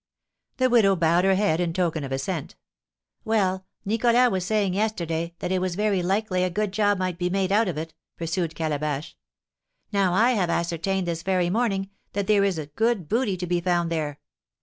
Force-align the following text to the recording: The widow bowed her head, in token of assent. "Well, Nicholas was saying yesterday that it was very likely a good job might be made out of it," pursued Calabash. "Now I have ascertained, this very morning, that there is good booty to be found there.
The 0.57 0.67
widow 0.71 0.95
bowed 0.95 1.25
her 1.25 1.35
head, 1.35 1.59
in 1.59 1.73
token 1.73 2.03
of 2.03 2.11
assent. 2.11 2.55
"Well, 3.23 3.67
Nicholas 3.85 4.31
was 4.31 4.43
saying 4.43 4.73
yesterday 4.73 5.35
that 5.37 5.51
it 5.51 5.61
was 5.61 5.75
very 5.75 6.01
likely 6.01 6.43
a 6.43 6.49
good 6.49 6.71
job 6.71 6.97
might 6.97 7.19
be 7.19 7.29
made 7.29 7.51
out 7.51 7.67
of 7.67 7.77
it," 7.77 7.93
pursued 8.17 8.55
Calabash. 8.55 9.15
"Now 9.91 10.11
I 10.13 10.31
have 10.31 10.49
ascertained, 10.49 11.05
this 11.07 11.21
very 11.21 11.51
morning, 11.51 11.91
that 12.13 12.25
there 12.25 12.43
is 12.43 12.59
good 12.75 13.07
booty 13.07 13.37
to 13.37 13.45
be 13.45 13.61
found 13.61 13.91
there. 13.91 14.19